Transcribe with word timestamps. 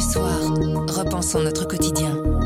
le 0.00 0.92
repensons 0.92 1.40
notre 1.40 1.66
quotidien. 1.66 2.37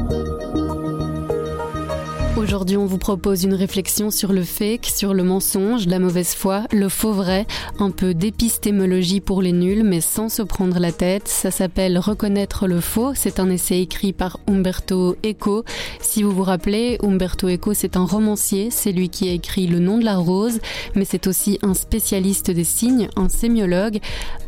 Aujourd'hui, 2.34 2.79
on 2.79 2.87
vous 2.87 2.96
propose 2.96 3.45
une 3.45 3.52
réflexion 3.52 4.11
sur 4.11 4.32
le 4.32 4.42
fake, 4.42 4.86
sur 4.86 5.12
le 5.12 5.22
mensonge, 5.22 5.86
la 5.86 5.98
mauvaise 5.98 6.34
foi, 6.34 6.62
le 6.72 6.88
faux 6.88 7.12
vrai, 7.12 7.46
un 7.79 7.90
peu 7.90 8.14
d'épistémologie 8.14 9.20
pour 9.20 9.43
les 9.43 9.52
nuls, 9.52 9.82
mais 9.84 10.00
sans 10.00 10.30
se 10.30 10.40
prendre 10.40 10.79
la 10.79 10.93
tête. 10.93 11.29
Ça 11.29 11.50
s'appelle 11.50 11.98
Reconnaître 11.98 12.66
le 12.66 12.80
faux. 12.80 13.12
C'est 13.14 13.39
un 13.39 13.50
essai 13.50 13.80
écrit 13.80 14.14
par 14.14 14.40
Umberto 14.48 15.14
Eco. 15.26 15.64
Si 16.00 16.22
vous 16.22 16.32
vous 16.32 16.43
rappelez, 16.43 16.96
Umberto 17.03 17.48
Eco, 17.50 17.75
c'est 17.75 17.98
un 17.98 18.07
romancier. 18.07 18.71
C'est 18.71 18.93
lui 18.93 19.11
qui 19.11 19.29
a 19.29 19.32
écrit 19.32 19.67
Le 19.67 19.79
nom 19.79 19.99
de 19.99 20.04
la 20.04 20.17
rose, 20.17 20.58
mais 20.94 21.04
c'est 21.04 21.26
aussi 21.26 21.58
un 21.61 21.75
spécialiste 21.75 22.50
des 22.50 22.64
signes, 22.64 23.08
un 23.14 23.29
sémiologue. 23.29 23.99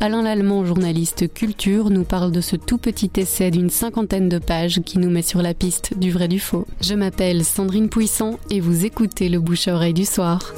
Alain 0.01 0.23
Lallemand, 0.23 0.64
journaliste 0.64 1.32
culture, 1.34 1.91
nous 1.91 2.05
parle 2.05 2.32
de 2.32 2.41
ce 2.41 2.56
tout 2.56 2.78
petit 2.78 3.10
essai 3.19 3.51
d'une 3.51 3.70
cinquantaine 3.70 4.30
de 4.30 4.38
pages 4.38 4.80
qui 4.80 4.98
nous 4.98 5.10
met 5.10 5.23
sur 5.23 5.42
la 5.42 5.52
piste 5.52 5.98
du 5.98 6.10
vrai 6.10 6.28
du 6.28 6.41
faux. 6.41 6.66
Je 6.80 6.95
m'appelle 6.95 7.45
Sandrine 7.45 7.73
Puissant 7.83 8.38
et 8.51 8.60
vous 8.60 8.84
écoutez 8.84 9.28
le 9.28 9.41
bouche 9.41 9.66
à 9.66 9.74
oreille 9.74 9.95
du 9.95 10.05
soir. 10.05 10.55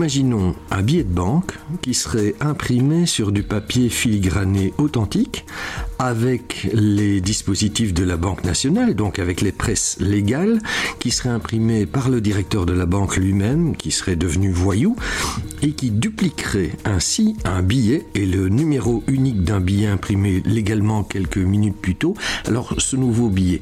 Imaginons 0.00 0.54
un 0.70 0.80
billet 0.80 1.04
de 1.04 1.12
banque 1.12 1.58
qui 1.82 1.92
serait 1.92 2.34
imprimé 2.40 3.04
sur 3.04 3.32
du 3.32 3.42
papier 3.42 3.90
filigrané 3.90 4.72
authentique 4.78 5.44
avec 5.98 6.70
les 6.72 7.20
dispositifs 7.20 7.92
de 7.92 8.04
la 8.04 8.16
Banque 8.16 8.42
nationale, 8.42 8.94
donc 8.94 9.18
avec 9.18 9.42
les 9.42 9.52
presses 9.52 9.98
légales, 10.00 10.58
qui 11.00 11.10
seraient 11.10 11.28
imprimées 11.28 11.84
par 11.84 12.08
le 12.08 12.22
directeur 12.22 12.64
de 12.64 12.72
la 12.72 12.86
banque 12.86 13.18
lui-même, 13.18 13.76
qui 13.76 13.90
serait 13.90 14.16
devenu 14.16 14.50
voyou, 14.50 14.96
et 15.60 15.72
qui 15.72 15.90
dupliquerait 15.90 16.70
ainsi 16.86 17.36
un 17.44 17.60
billet 17.60 18.06
et 18.14 18.24
le 18.24 18.48
numéro 18.48 19.04
unique 19.06 19.44
d'un 19.44 19.60
billet 19.60 19.88
imprimé 19.88 20.42
légalement 20.46 21.04
quelques 21.04 21.36
minutes 21.36 21.76
plus 21.76 21.96
tôt. 21.96 22.14
Alors 22.46 22.74
ce 22.78 22.96
nouveau 22.96 23.28
billet, 23.28 23.60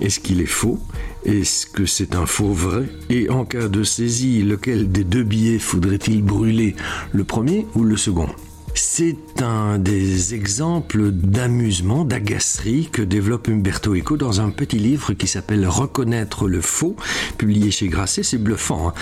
est-ce 0.00 0.20
qu'il 0.20 0.40
est 0.40 0.46
faux? 0.46 0.78
Est-ce 1.24 1.66
que 1.66 1.86
c'est 1.86 2.14
un 2.14 2.26
faux 2.26 2.52
vrai? 2.52 2.88
Et 3.08 3.28
en 3.28 3.44
cas 3.44 3.68
de 3.68 3.82
saisie, 3.82 4.42
lequel 4.42 4.90
des 4.90 5.04
deux 5.04 5.22
billets 5.22 5.60
faudrait-il 5.72 6.22
brûler 6.22 6.76
Le 7.12 7.24
premier 7.24 7.66
ou 7.74 7.82
le 7.82 7.96
second? 7.96 8.28
C'est 8.74 9.40
un 9.40 9.78
des 9.78 10.34
exemples 10.34 11.10
d'amusement, 11.10 12.04
d'agacerie 12.04 12.90
que 12.92 13.00
développe 13.00 13.48
Umberto 13.48 13.94
Eco 13.94 14.18
dans 14.18 14.42
un 14.42 14.50
petit 14.50 14.78
livre 14.78 15.14
qui 15.14 15.26
s'appelle 15.26 15.66
Reconnaître 15.66 16.46
le 16.46 16.60
faux, 16.60 16.94
publié 17.38 17.70
chez 17.70 17.88
Grasset. 17.88 18.22
C'est 18.22 18.36
bluffant. 18.36 18.88
Hein 18.88 18.94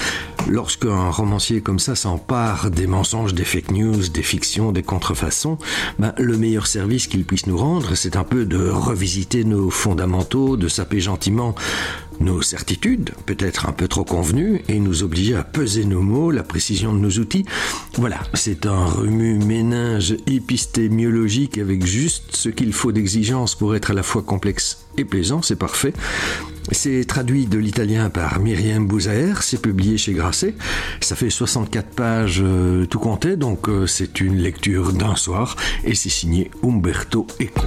Lorsqu'un 0.49 1.11
romancier 1.11 1.61
comme 1.61 1.81
ça 1.81 1.97
s'empare 1.97 2.71
des 2.71 2.87
mensonges, 2.87 3.35
des 3.35 3.45
fake 3.45 3.73
news, 3.73 4.09
des 4.09 4.23
fictions, 4.23 4.71
des 4.71 4.85
contrefaçons, 4.85 5.59
ben, 5.99 6.15
le 6.19 6.39
meilleur 6.39 6.69
service 6.69 7.09
qu'il 7.09 7.25
puisse 7.25 7.49
nous 7.49 7.59
rendre, 7.59 7.97
c'est 7.97 8.15
un 8.15 8.25
peu 8.25 8.45
de 8.45 8.69
revisiter 8.69 9.43
nos 9.43 9.71
fondamentaux, 9.71 10.57
de 10.57 10.69
saper 10.69 11.01
gentiment 11.01 11.57
nos 12.21 12.43
certitudes, 12.43 13.11
peut-être 13.27 13.67
un 13.67 13.73
peu 13.73 13.89
trop 13.89 14.05
convenues, 14.05 14.63
et 14.69 14.79
nous 14.79 15.03
obliger 15.03 15.35
à 15.35 15.43
peser 15.43 15.85
nos 15.85 16.03
mots, 16.03 16.31
la 16.31 16.43
précision 16.43 16.93
de 16.93 16.99
nos 16.99 17.11
outils. 17.11 17.45
Voilà, 17.95 18.21
c'est 18.35 18.67
un 18.67 18.85
remue-ménage 18.85 20.17
épistémiologique 20.27 21.59
avec 21.59 21.85
juste 21.85 22.37
ce 22.37 22.49
qu'il 22.49 22.73
faut 22.73 22.93
d'exigence 22.93 23.55
pour 23.55 23.75
être 23.75 23.91
à 23.91 23.95
la 23.95 24.03
fois 24.03 24.23
complexe 24.23 24.87
et 24.97 25.05
plaisant, 25.05 25.43
c'est 25.43 25.57
parfait. 25.57 25.93
C'est 26.73 27.05
traduit 27.05 27.47
de 27.47 27.59
l'italien 27.59 28.11
par 28.11 28.39
Myriam 28.39 28.87
Bouzaer, 28.87 29.43
c'est 29.43 29.61
publié 29.61 29.97
chez 29.97 30.13
Grasset. 30.13 30.55
Ça 31.01 31.17
fait 31.17 31.31
64 31.31 31.89
pages 31.89 32.43
euh, 32.45 32.87
tout 32.87 32.99
compté, 32.99 33.37
donc 33.37 33.69
euh, 33.69 33.87
c'est 33.87 34.21
une 34.21 34.37
lecture 34.37 34.93
d'un 34.93 35.17
soir, 35.17 35.57
et 35.85 35.95
c'est 35.95 36.11
signé 36.11 36.51
Umberto 36.63 37.27
Eco. 37.41 37.67